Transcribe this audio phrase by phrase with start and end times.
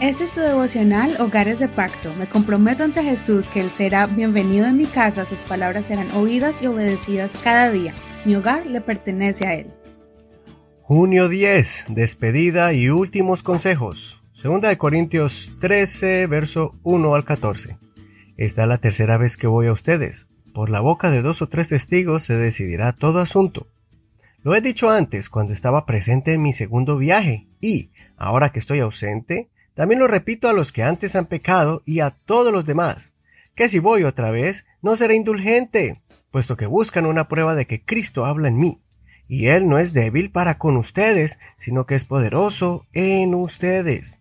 [0.00, 2.14] Este es tu devocional Hogares de Pacto.
[2.14, 6.62] Me comprometo ante Jesús que Él será bienvenido en mi casa, sus palabras serán oídas
[6.62, 7.92] y obedecidas cada día.
[8.24, 9.66] Mi hogar le pertenece a Él.
[10.82, 11.86] Junio 10.
[11.88, 14.22] Despedida y últimos consejos.
[14.34, 17.76] Segunda de Corintios 13, verso 1 al 14.
[18.36, 20.28] Esta es la tercera vez que voy a ustedes.
[20.54, 23.66] Por la boca de dos o tres testigos se decidirá todo asunto.
[24.44, 28.78] Lo he dicho antes cuando estaba presente en mi segundo viaje y, ahora que estoy
[28.78, 29.48] ausente,
[29.78, 33.12] también lo repito a los que antes han pecado y a todos los demás,
[33.54, 37.84] que si voy otra vez, no seré indulgente, puesto que buscan una prueba de que
[37.84, 38.82] Cristo habla en mí.
[39.28, 44.20] Y Él no es débil para con ustedes, sino que es poderoso en ustedes.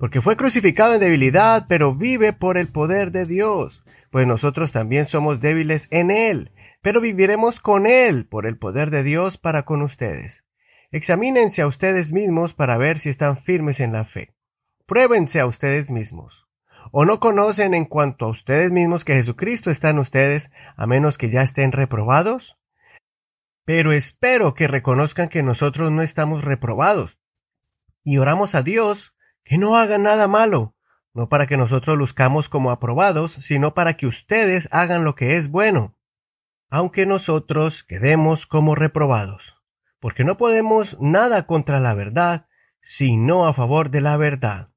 [0.00, 5.06] Porque fue crucificado en debilidad, pero vive por el poder de Dios, pues nosotros también
[5.06, 6.50] somos débiles en Él,
[6.82, 10.44] pero viviremos con Él por el poder de Dios para con ustedes.
[10.90, 14.35] Examínense a ustedes mismos para ver si están firmes en la fe.
[14.86, 16.46] Pruébense a ustedes mismos.
[16.92, 21.18] ¿O no conocen en cuanto a ustedes mismos que Jesucristo está en ustedes, a menos
[21.18, 22.56] que ya estén reprobados?
[23.64, 27.18] Pero espero que reconozcan que nosotros no estamos reprobados.
[28.04, 30.76] Y oramos a Dios que no haga nada malo,
[31.12, 35.50] no para que nosotros luzcamos como aprobados, sino para que ustedes hagan lo que es
[35.50, 35.98] bueno,
[36.70, 39.56] aunque nosotros quedemos como reprobados,
[39.98, 42.46] porque no podemos nada contra la verdad,
[42.80, 44.75] sino a favor de la verdad.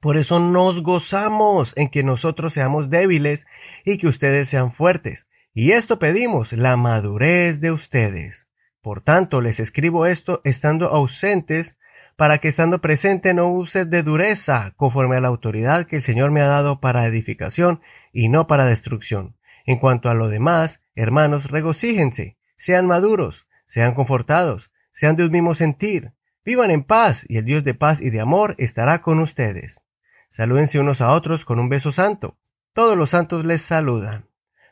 [0.00, 3.46] Por eso nos gozamos en que nosotros seamos débiles
[3.84, 5.26] y que ustedes sean fuertes.
[5.52, 8.48] Y esto pedimos, la madurez de ustedes.
[8.80, 11.76] Por tanto, les escribo esto estando ausentes,
[12.16, 16.30] para que estando presente no uses de dureza, conforme a la autoridad que el Señor
[16.30, 19.36] me ha dado para edificación y no para destrucción.
[19.66, 25.54] En cuanto a lo demás, hermanos, regocíjense, sean maduros, sean confortados, sean de un mismo
[25.54, 26.12] sentir,
[26.44, 29.82] vivan en paz, y el Dios de paz y de amor estará con ustedes.
[30.30, 32.38] Salúdense unos a otros con un beso santo.
[32.72, 34.28] Todos los santos les saludan.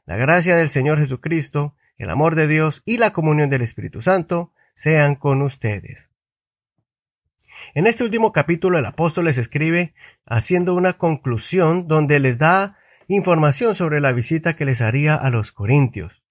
[0.06, 4.52] La gracia del Señor Jesucristo, el amor de Dios y la comunión del Espíritu Santo
[4.76, 6.12] sean con ustedes.
[7.74, 9.94] En este último capítulo el apóstol les escribe
[10.26, 15.50] haciendo una conclusión donde les da información sobre la visita que les haría a los
[15.50, 16.22] corintios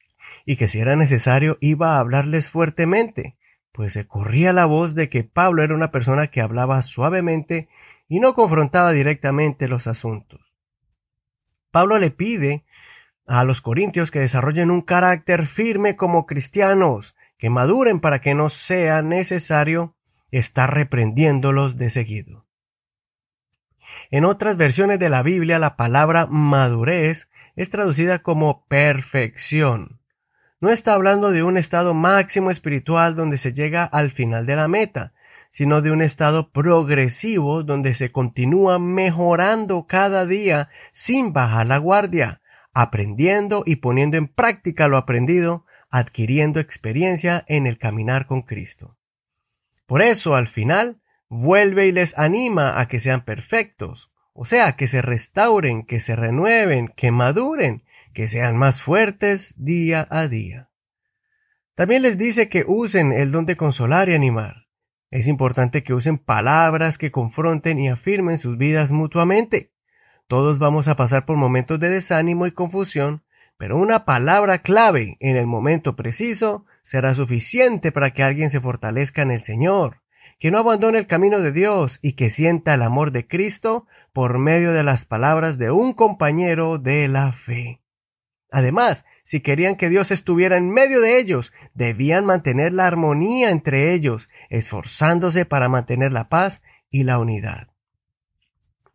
[0.45, 3.35] y que si era necesario iba a hablarles fuertemente,
[3.73, 7.67] pues se corría la voz de que Pablo era una persona que hablaba suavemente
[8.07, 10.41] y no confrontaba directamente los asuntos.
[11.71, 12.65] Pablo le pide
[13.27, 18.49] a los corintios que desarrollen un carácter firme como cristianos, que maduren para que no
[18.49, 19.95] sea necesario
[20.31, 22.47] estar reprendiéndolos de seguido.
[24.09, 30.01] En otras versiones de la Biblia la palabra madurez es traducida como perfección.
[30.59, 34.67] No está hablando de un estado máximo espiritual donde se llega al final de la
[34.67, 35.13] meta,
[35.51, 42.41] sino de un estado progresivo donde se continúa mejorando cada día sin bajar la guardia,
[42.73, 48.97] aprendiendo y poniendo en práctica lo aprendido, adquiriendo experiencia en el caminar con Cristo.
[49.85, 54.87] Por eso, al final, vuelve y les anima a que sean perfectos, o sea, que
[54.87, 57.83] se restauren, que se renueven, que maduren,
[58.13, 60.69] que sean más fuertes día a día.
[61.73, 64.66] También les dice que usen el don de consolar y animar.
[65.09, 69.71] Es importante que usen palabras que confronten y afirmen sus vidas mutuamente.
[70.27, 73.23] Todos vamos a pasar por momentos de desánimo y confusión,
[73.57, 79.21] pero una palabra clave en el momento preciso será suficiente para que alguien se fortalezca
[79.21, 80.01] en el Señor,
[80.39, 84.37] que no abandone el camino de Dios y que sienta el amor de Cristo por
[84.37, 87.81] medio de las palabras de un compañero de la fe.
[88.51, 93.93] Además, si querían que Dios estuviera en medio de ellos, debían mantener la armonía entre
[93.93, 97.67] ellos, esforzándose para mantener la paz y la unidad.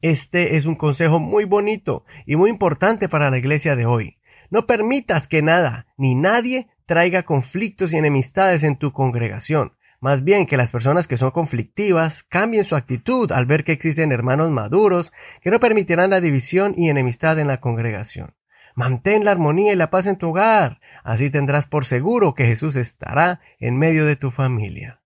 [0.00, 4.20] Este es un consejo muy bonito y muy importante para la iglesia de hoy.
[4.48, 9.76] No permitas que nada ni nadie traiga conflictos y enemistades en tu congregación.
[10.00, 14.12] Más bien que las personas que son conflictivas cambien su actitud al ver que existen
[14.12, 15.12] hermanos maduros
[15.42, 18.34] que no permitirán la división y enemistad en la congregación.
[18.74, 20.80] Mantén la armonía y la paz en tu hogar.
[21.04, 25.00] Así tendrás por seguro que Jesús estará en medio de tu familia.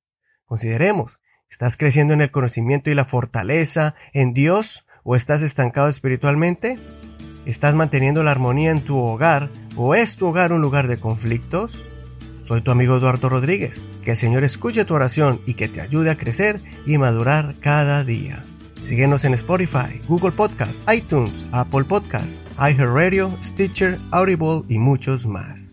[0.45, 1.21] Consideremos,
[1.51, 6.79] ¿estás creciendo en el conocimiento y la fortaleza en Dios o estás estancado espiritualmente?
[7.45, 11.85] ¿Estás manteniendo la armonía en tu hogar o es tu hogar un lugar de conflictos?
[12.43, 13.81] Soy tu amigo Eduardo Rodríguez.
[14.03, 18.05] Que el Señor escuche tu oración y que te ayude a crecer y madurar cada
[18.05, 18.45] día.
[18.87, 25.66] Síguenos en Spotify, Google Podcast, iTunes, Apple Podcast, iHeartRadio, Stitcher, Audible y muchos más.